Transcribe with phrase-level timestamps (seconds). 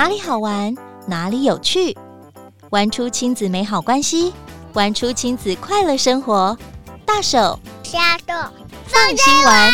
[0.00, 0.74] 哪里好玩，
[1.06, 1.94] 哪里有趣，
[2.70, 4.32] 玩出亲子美好关系，
[4.72, 6.56] 玩出亲子快乐生活。
[7.04, 8.50] 大手小手
[8.86, 9.70] 放心玩。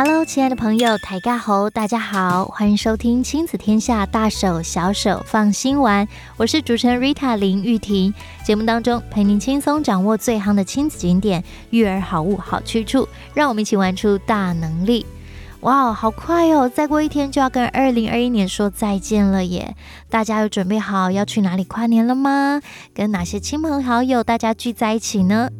[0.00, 6.06] Hello，亲爱的朋友，大家好，大家好，欢迎收听亲子天下大手小手放心玩。
[6.36, 8.14] 我是主持人 Rita 林玉婷。
[8.44, 15.04] 节目当中陪您轻松掌握最夯的亲子景点、育儿好物、好去处，让我们一起玩出大能力。
[15.62, 16.68] 哇哦，好快哦！
[16.68, 19.74] 再过一天就要跟二零二一年说再见了耶！
[20.08, 22.60] 大家有准备好要去哪里跨年了吗？
[22.94, 25.50] 跟哪些亲朋好友大家聚在一起呢？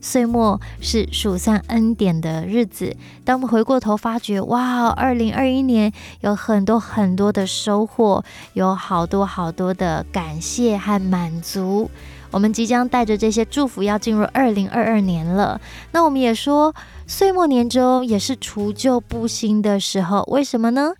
[0.00, 11.90] 岁末是数算恩典的日子，当我们回过头发觉，哇，二零二一年有很多很多的收获，有好多好多的感谢和满足。
[12.30, 15.60] 我们即将带着这些祝福要进入二零二二年了。
[15.92, 16.74] 那我们也说，
[17.06, 20.22] 岁末年终也是除旧布新的时候。
[20.28, 20.92] 为什么呢？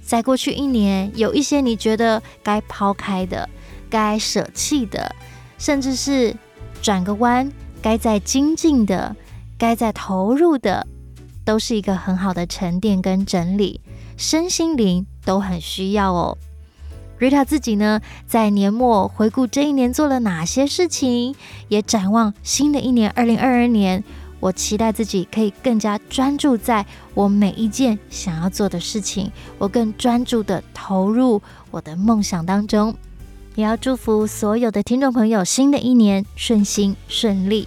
[0.00, 3.48] 在过去一年，有一些你觉得该抛开的、
[3.90, 5.12] 该舍弃的，
[5.58, 6.36] 甚至是
[6.80, 7.50] 转个弯。
[7.86, 9.14] 该在精进的，
[9.56, 10.84] 该在投入的，
[11.44, 13.80] 都是一个很好的沉淀跟整理，
[14.16, 16.36] 身心灵都很需要哦。
[17.20, 21.36] Rita 自己呢，在年末回顾这一年做了哪些事情，
[21.68, 24.02] 也展望新的一年二零二二年，
[24.40, 32.92] 我期待自己可以更加专注在我每一件想要做的事情，我更专注的投入我的梦想当中。
[33.56, 37.66] 也要祝福所有的听众朋友，新的一年顺心顺利。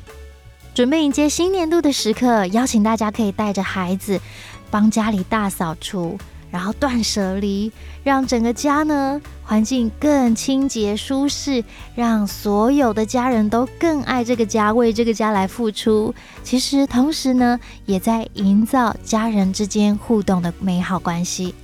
[0.76, 4.22] 准备迎接新年度的时刻，邀请大家可以带着孩子
[4.70, 6.16] 帮家里大扫除，
[6.52, 7.72] 然后断舍离，
[8.04, 11.64] 让整个家呢环境更清洁舒适，
[11.96, 16.14] 让所有的家人都更爱这个家，为这个家来付出。
[16.44, 21.56] 其实同时呢，也在营造家人之间互动的美好关系。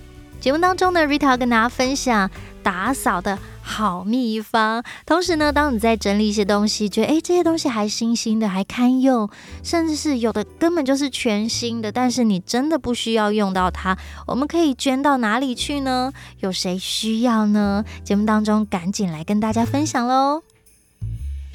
[0.41, 2.29] 节目当中呢，Rita 要跟大家分享
[2.65, 4.83] 打扫的好秘方。
[5.05, 9.29] 同时呢，当你在整理一些东西，觉得诶这些东西还新新的，还堪用，
[9.61, 16.11] 甚至是有的根本就是全新的，但是你真的不需要用到它，我们可以捐到哪里去呢？
[16.39, 17.85] 有谁需要呢？
[18.03, 20.54] 节目当中赶紧来跟大家分享喽。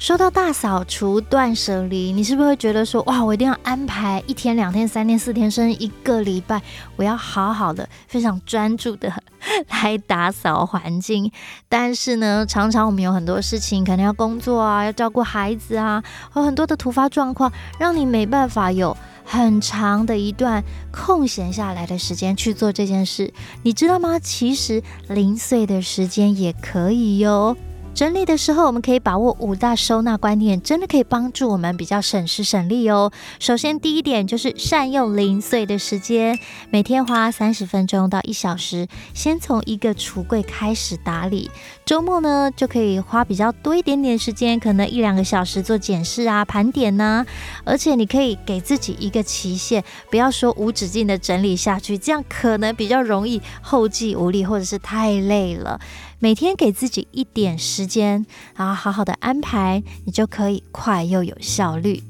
[0.01, 6.59] 说到大扫除、断舍离，你是不是会觉得说，哇，我一定要安排一天、两天、三天、四天，甚至一个礼拜，
[6.95, 9.13] 我要好好的、非常专注的
[9.69, 11.31] 来打扫环境？
[11.69, 16.03] 但是呢，常常我们有很多事情，可能要工作啊，要照顾孩子啊，
[16.35, 23.31] 有很多的突发状况，让你没办法有很长的一段空闲下来的时间去做这件事。
[23.61, 24.17] 你知道吗？
[24.17, 27.55] 其实零碎的时间也可以哟。
[27.93, 33.11] 整理的时候，我们可以把握五大收纳观念，真的可以帮助我们比较省时省力哦。
[33.37, 36.39] 首先，第一点就是善用零碎的时间，
[36.71, 41.51] 每天花三十分钟到一小时，先从一个橱柜开始打理。
[41.85, 47.25] 周末呢，就可以花比较多一点点时间，可能一两个小时做检视啊、盘点呐、
[47.65, 55.79] 而且你可以给自己一个期限，不要说无止境的整理下去，这样可能比较容易后继无力，或者是太累了。
[56.23, 58.23] 每天给自己一点时间，
[58.55, 62.03] 然后好好的安排，你就可以快又有效率。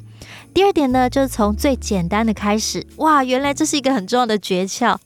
[0.54, 2.86] 第二点呢，就是从最简单的开始。
[2.98, 4.98] 哇，原来这是一个很重要的诀窍。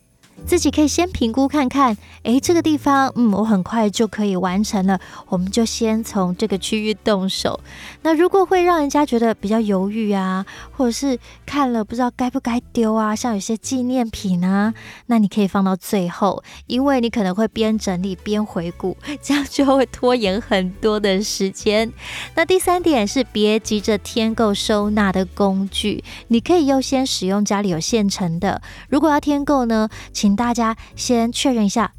[0.46, 7.60] 自己可以先评估看看，诶，这个地方，嗯，我很快就可以完成了，我们就先从这个区域动手。
[8.04, 11.18] 那如果会让人家觉得比较犹豫啊，或者是
[11.48, 14.72] 看了不知道该不该丢啊，像有些纪念品啊，
[15.08, 21.92] 那你可以放到最后，因为你可能会边整理边回顾， 这样就会拖延很多的时间。
[22.36, 28.62] 那第三点是别急着添购收纳的工具，你可以优先使用家里有现成的。
[28.90, 30.35] 如果要添购呢，请。
[30.36, 31.94] 大家先确认一下，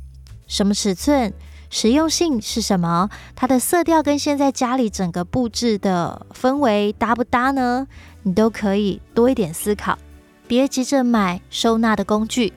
[0.46, 1.32] 什么尺寸、
[1.70, 3.08] 实用性是什么？
[3.34, 7.86] 它的色调跟现在家里整个布置的氛围搭不搭呢？
[8.22, 9.96] 你都可以多一点思考，
[10.48, 12.52] 别急着买收纳的工具。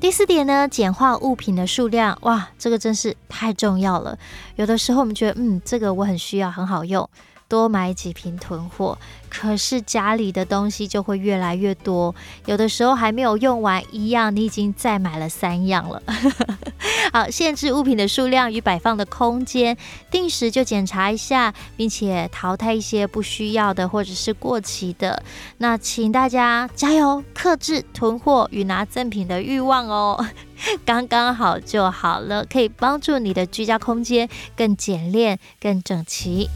[0.00, 4.18] 第四点呢，简化物品的数量，哇，这个真是太重要了。
[4.56, 7.08] 有的时候我们觉得，嗯，这个我很需要，很好用。
[7.48, 8.98] 多买几瓶囤货，
[9.28, 12.14] 可是家里的东西就会越来越多，
[12.46, 16.02] 有的时候还没有用完一样，你已经再买了三样了。
[17.12, 19.76] 好，限制物品的数量与摆放的空间，
[20.10, 25.22] 定时就检查一下，并且淘汰一些不需要的或者是过期的。
[25.58, 30.26] 那请大家加油，克制囤货与拿赠品的欲望哦，
[30.84, 36.48] 刚刚好就好了，可以帮助你的居家空间更简练、更整齐。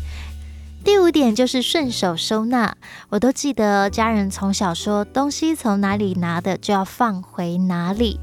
[0.84, 2.76] 第五点就是顺手收纳，
[3.10, 8.19] 我都记得家人从小说，东西从哪里拿的就要放回哪里。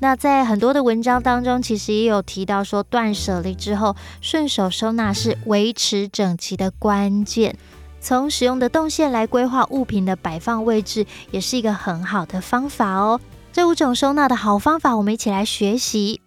[0.00, 7.56] 那在很多的文章当中，其实也有提到说，断舍离之后顺手收纳是维持整齐的关键。
[8.00, 13.18] 从使用的动线来规划物品的摆放位置，也是一个很好的方法哦。
[13.50, 16.20] 这五种收纳的好方法，我们一起来学习。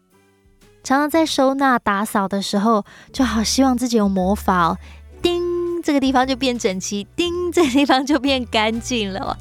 [0.83, 4.77] 常常在收纳打扫的时候，就好希望自己有魔法哦，
[5.21, 5.43] 叮，
[5.87, 9.37] 这个地方就变整齐，叮， 这个地方就变干净了。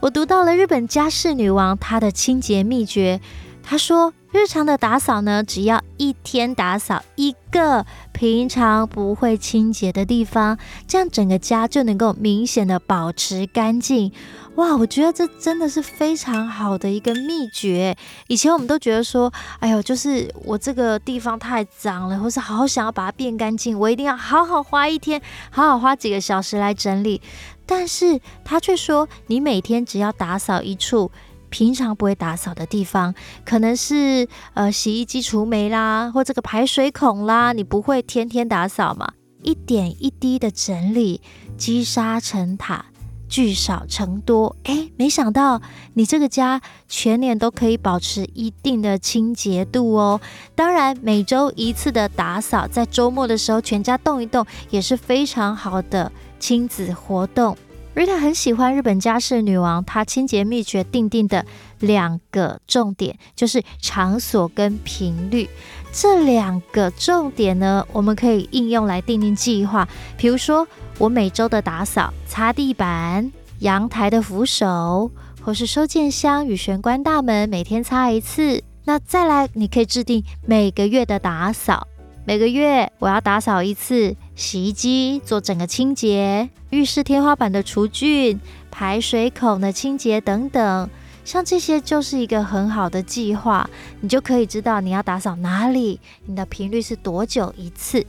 [0.00, 3.20] 我读到了日本家事女王她的清洁秘诀。
[3.62, 10.58] 他说：“日常的打扫呢，只要一天打扫一个平常不会清洁的地方，
[10.88, 14.10] 这样整个家就能够明显的保持干净。
[14.56, 17.96] 哇，我觉得这真的是非常好的一个秘诀。
[18.26, 27.22] 以前我们都觉得说，哎呦，就是我这个地方太脏了，或是好好想要把它变干净，我一定要好好花一天，好好花几个小时来整理。
[27.64, 31.12] 但是他却说，你每天只要打扫一处。”
[31.50, 33.14] 平常不会打扫的地方，
[33.44, 39.12] 可能是呃洗衣机除霉啦，或这个排水孔啦，你不会天天打扫嘛？
[39.42, 41.20] 一点一滴的整理，
[41.56, 42.84] 积沙成塔，
[43.26, 44.54] 聚少成多。
[44.64, 45.62] 诶，没想到
[45.94, 50.20] 你这个家全年都可以保持一定的清洁度哦。
[50.54, 57.56] 当然，每周一次的打扫，在周末的时候全家动一动，也是非常好的亲子活动。
[57.92, 61.44] Rita 很喜欢日本家事女王，她清洁秘诀定定的
[61.80, 65.48] 两个重点，就是场所跟频率。
[65.92, 69.88] 这两个重点呢，我们可以应用来定定计划。
[70.16, 70.66] 比如说，
[70.98, 75.10] 我每周的打扫、擦地板、阳台的扶手，
[75.42, 78.62] 或是收件箱与玄关大门，每天擦一次。
[78.84, 81.88] 那再来，你可以制定每个月的打扫。
[82.24, 88.40] 每个月我要打扫一次洗衣机，做整个清洁；浴室天花板的除菌、
[88.70, 90.88] 排水孔的清洁等等，
[91.26, 93.68] 像这些就是一个很好的计划，
[94.00, 98.06] 你就可以知道你要打扫哪里，你的频率是多久一次。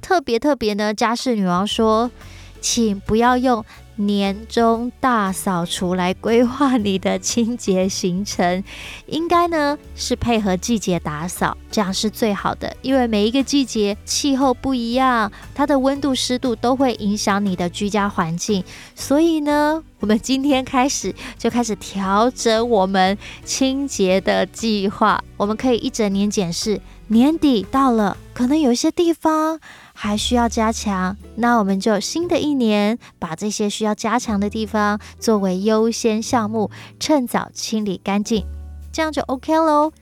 [0.00, 2.12] 特别特别呢，家事女王说，
[2.60, 3.64] 请不要用。
[3.96, 8.62] 年终大扫除来规划你的清洁行程，
[9.06, 12.76] 应该呢是配合季节打扫，这样是最好的。
[12.82, 18.62] 因为每一个季节气候不一样，它的温度、湿度都会影响你的居家环境。
[18.94, 25.22] 所以呢，我们今天开始就开始调整我们清洁的计划。
[25.36, 29.58] 我们可以一整年检视，年底到了，可能有一些地方。
[29.98, 38.44] 还需要加强，那我们就新的一年把这些需要加强的地方作为优先项目，趁早清理干净，
[38.92, 39.92] 这样就 OK 喽。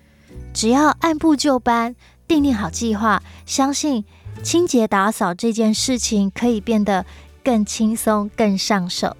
[0.52, 1.94] 只要按部就班，
[2.26, 4.04] 订定好计划，相信
[4.42, 7.04] 清洁打扫这件事情可以变得
[7.44, 9.16] 更轻松、更上手。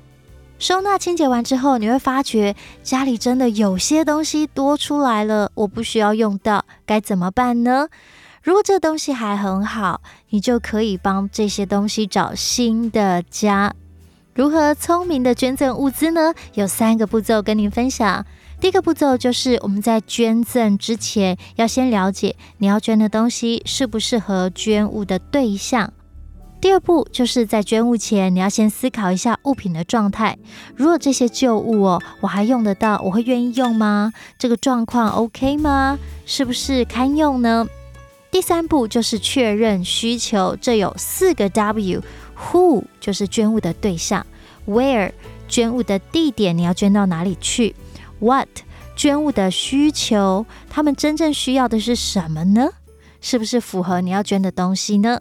[0.58, 7.88] 收纳清洁完之后，你会发觉家里真的有些东西多出来了，我不需要用到，该怎么办呢？
[8.43, 10.00] 如果这东西还很好，
[10.31, 13.75] 你就可以帮这些东西找新的家。
[14.34, 16.34] 如何聪明的捐赠物资呢？
[16.54, 18.26] 有三个步骤跟您分享。
[18.60, 25.92] 第一个步骤就是我们在捐赠之前，要先了解你要捐的东西适不适合捐物的对象。
[26.60, 30.36] 第二步就是在捐物前，你要先思考一下物品的状态。
[30.75, 34.12] 如果这些旧物哦，我还用得到，我会愿意用吗？
[34.36, 35.96] 这个状况 OK 吗？
[36.26, 37.64] 是不是堪用呢？
[38.32, 42.03] 第三步就是确认需求，这有四个 W
[42.36, 44.26] Who 就是捐物的对象
[44.67, 45.12] ，Where
[45.48, 47.74] 捐物的地点，你要捐到哪里去
[48.19, 48.48] ？What
[48.96, 52.70] 捐物的需求，他们真正需要的是什么呢？
[53.20, 55.20] 是不是符合你要捐的东西呢？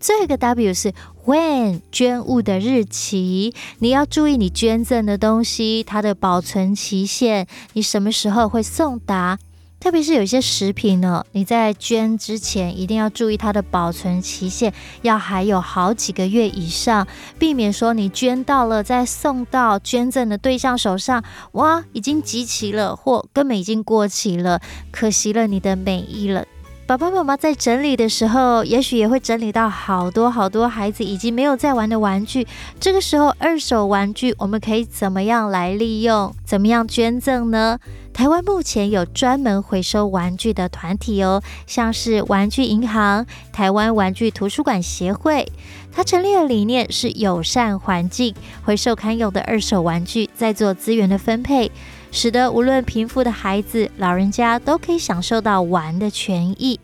[0.00, 0.92] 最后一个 W 是
[1.24, 9.38] When 捐物的日期，你要注意你捐赠的东西它的保存期限，你什么时候会送达？
[9.84, 14.72] 特别是有一些食品呢，你在捐之前一定要注意它的保存期限，
[15.02, 17.06] 要还有好几个月以上，
[17.38, 21.22] 避免说你捐到了再送到捐赠的对象手上，
[21.52, 24.58] 哇，已经集齐了，或根本已经过期了，
[24.90, 26.46] 可惜了你的美意了。
[26.86, 32.46] 爸爸妈妈在整理的时候，也许也会整理到好多好多孩子已经没有在玩的玩具，
[32.78, 37.78] 这个时候二手玩具我们可以怎么样来利用，怎么样捐赠呢？
[38.12, 45.50] 台湾目前有专门回收玩具的团体哦，像是玩具银行、台湾玩具图书馆协会。
[45.90, 51.70] 它成立的理念是友善环境，回收堪用的二手玩具，再做资源的分配，
[52.14, 56.78] 使得无论贫富的孩子、老人家都可以享受到玩的权益。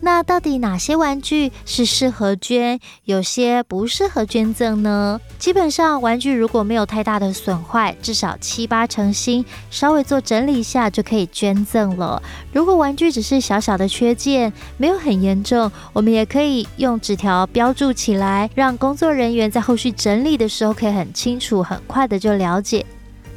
[0.00, 5.18] 那到底哪些玩具是适合捐，有些不适合捐赠呢？
[5.38, 12.22] 基本上，玩具如果没有太大的损坏，至少七八成新，稍微做整理一下就可以捐赠了。
[12.52, 22.84] 如果玩具只是小小的缺件，没有很严重，我们也可以用纸条标注起来，让工作人员在后续整理的时候可以很清楚、很快的就了解。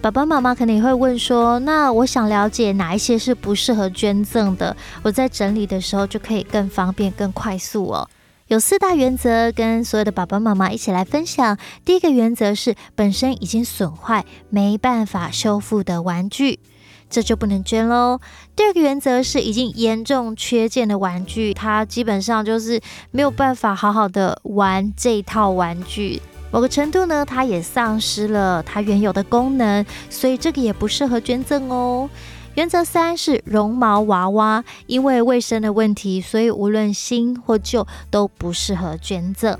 [0.07, 4.73] 爸爸妈妈可能也会问说：“那我想了解哪一些是不适合捐赠的？
[5.03, 8.07] 我在整理的时候就可以更方便、更快速哦。”
[8.47, 11.57] 有四大原则，跟所有的爸爸妈妈一起来分享。
[11.83, 16.61] 第一个原则是本身已经损坏、没办法修复的玩具，
[17.09, 18.21] 这就不能捐喽。
[18.55, 22.79] 第二个原则是已经严重缺件的玩具，它基本上就是
[23.11, 26.21] 没有办法好好的玩这套玩具。
[26.51, 32.09] 某个程度呢，它也丧失了它原有的功能，所以这个也不适合捐赠哦。
[32.55, 39.55] 原则三是绒毛娃娃，因为卫生的问题，所以无论新或旧都不适合捐赠。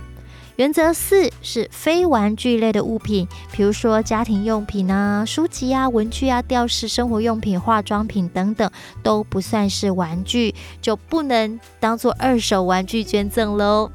[0.56, 8.72] 原则四是非玩具类的物品，比如说家庭用品啊、书籍啊、文具啊、吊饰、生活用品、化妆品等等，
[9.04, 13.92] 都不算是玩具，就不能当做二手玩具捐赠喽。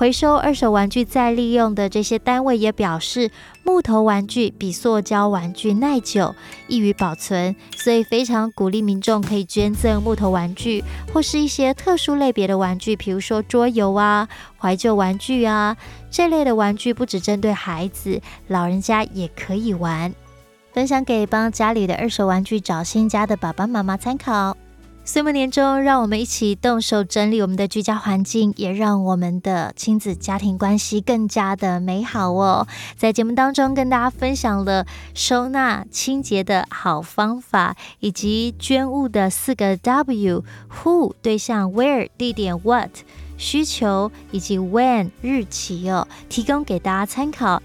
[0.00, 3.30] 回收二手玩具再利用的这些单位也表示，
[3.62, 6.34] 木头玩具比塑胶玩具耐久、
[6.68, 14.26] 易于保存，所以非常鼓励民众可以捐赠木头玩具，或是一些特殊类别的玩具，比如说桌游啊、
[14.58, 15.76] 怀旧玩具啊
[16.10, 20.14] 这类的玩具，不只针对孩子，老人家也可以玩。
[20.72, 24.56] 分享给帮家里的二手玩具找新家的爸爸妈妈参考。
[25.10, 32.68] 岁末年终，让我们一起动手整理我们的居家环境，也让我们的亲子家庭关系更加的美好哦。
[32.96, 42.90] 在节目当中，跟大家分享了收纳清洁的好方法，以及捐物的四个 W：Who 对象，Where 地点，What
[43.36, 47.60] 需求，以及 When 日期哦，提供给大家参考。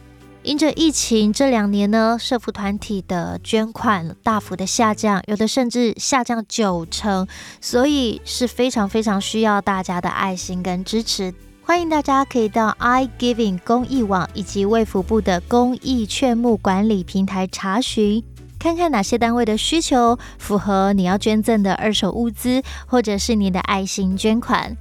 [0.45, 7.27] 因着疫情这两年呢，社福团体的捐款大幅的下降，有的甚至下降九成，
[7.59, 11.33] 所以是非常非常需要大家的爱心跟支持。
[11.63, 18.23] 欢迎大家可以到 iGiving 公益网以及卫福部的公益劝募管理平台查询，
[18.59, 24.77] 看看哪些单位的需求符合你要捐赠的二手物资，或者是你的爱心捐款。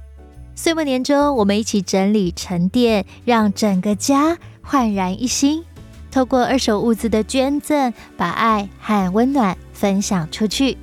[0.53, 4.37] 岁末年终，我们一起整理沉淀，让整个家。
[4.65, 5.63] 焕然一新，
[6.11, 10.77] 透过二手物资的捐赠，把爱和温暖分享出去。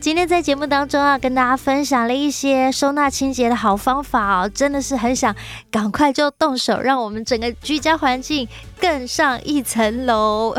[0.00, 5.34] 今天在节目当中啊，跟大家分享了一些收纳清洁的好方法哦，真的是很想
[5.72, 8.48] 赶快就动手，让我们整个居家环境
[8.80, 10.54] 更上一层楼。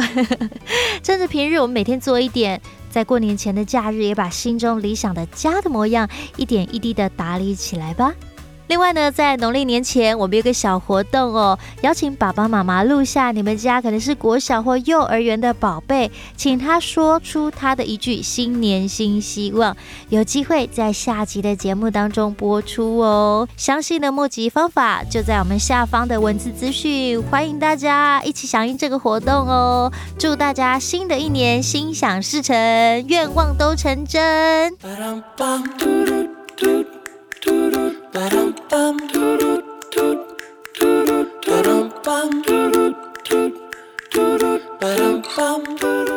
[1.02, 2.62] 趁着平日我们每天做一点，
[2.92, 8.14] 在过年前的假日，也把心中理想的家的模样一点一滴的打理起来吧。
[8.70, 19.76] 另外呢，在农历年前，我们有个小活动哦，邀请爸爸妈妈录下你们家可能是国小或幼儿园的宝贝，请他说出他的一句新年新希望，
[20.10, 23.50] 有机会在下集的节目当中播出哦。
[23.58, 29.92] 详细的募集方法就在我们下方的文字资讯，欢迎大家一起响应这个活动哦。
[30.20, 32.56] 祝大家新的一年心想事成，
[33.08, 34.78] 愿望都成真。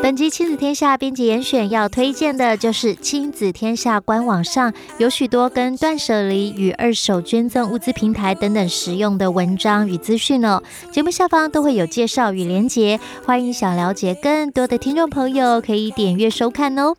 [0.02, 10.60] 本集亲子天下编辑严选要推荐的就是亲子天下官网上有许多跟断舍离与二手捐赠物资平台等等实用的文章与资讯哦。
[10.90, 16.94] 节目下方都会有介绍与连结，欢迎想了解更多的听众朋友可以点阅收看哦。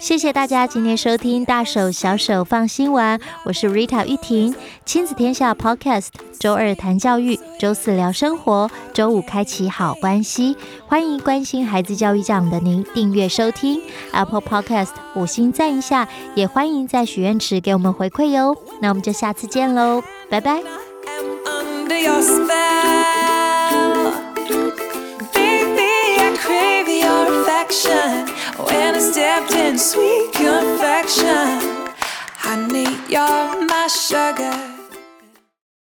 [0.00, 4.54] 谢谢大家今天收听《大手小手放心玩》，我是 Rita 玉婷，
[4.86, 10.56] 亲子天下 Podcast，周二谈教育，周四聊生活，周五开启好关系。
[10.88, 13.80] 欢迎关心孩子教育这样的您订阅收听
[14.12, 18.56] Apple Podcast，五星赞一下，也欢迎在许愿池给我们回馈哟。
[18.80, 20.62] 那我们就下次见喽，拜拜。
[28.66, 31.94] When I stepped in sweet confection,
[32.36, 34.69] honey, you're my sugar.